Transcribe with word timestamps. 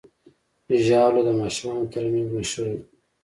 ژاوله 0.85 1.21
د 1.25 1.29
ماشومانو 1.41 1.89
ترمنځ 1.93 2.27
مشهوره 2.35 2.73
ده. 2.77 2.83